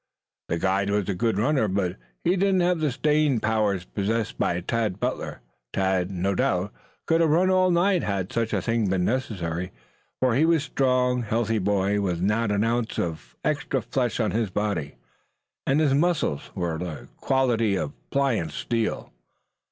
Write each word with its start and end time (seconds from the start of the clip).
The 0.49 0.57
guide 0.57 0.89
was 0.89 1.07
a 1.09 1.13
good 1.13 1.37
runner, 1.37 1.67
but 1.67 1.95
he 2.23 2.35
did 2.35 2.55
not 2.55 2.65
have 2.65 2.79
the 2.79 2.91
staying 2.91 3.39
powers 3.39 3.85
possessed 3.85 4.39
by 4.39 4.59
Tad 4.61 4.99
Butler. 4.99 5.41
Tad, 5.73 6.09
no 6.09 6.33
doubt, 6.33 6.73
could 7.05 7.21
have 7.21 7.29
run 7.29 7.51
all 7.51 7.69
night 7.69 8.01
had 8.01 8.33
such 8.33 8.51
a 8.51 8.63
thing 8.63 8.89
been 8.89 9.05
necessary, 9.05 9.71
for 10.19 10.33
he 10.33 10.43
was 10.43 10.63
a 10.63 10.65
strong, 10.65 11.21
healthy 11.21 11.59
boy 11.59 12.01
with 12.01 12.19
not 12.19 12.49
an 12.49 12.63
ounce 12.63 12.97
of 12.97 13.35
extra 13.45 13.79
flesh 13.83 14.19
on 14.19 14.31
his 14.31 14.49
body, 14.49 14.95
and 15.67 15.79
his 15.79 15.93
muscles 15.93 16.49
were 16.55 16.73
of 16.73 16.79
the 16.79 17.07
quality 17.17 17.75
of 17.75 17.93
pliant 18.09 18.53
steel. 18.53 19.13